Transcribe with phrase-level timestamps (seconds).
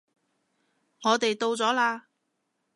[1.03, 2.05] 我哋到咗喇